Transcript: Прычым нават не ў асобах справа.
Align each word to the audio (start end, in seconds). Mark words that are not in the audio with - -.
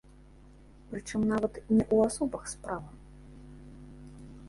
Прычым 0.93 1.21
нават 1.33 1.53
не 1.75 1.81
ў 1.93 2.09
асобах 2.09 2.43
справа. 2.53 2.91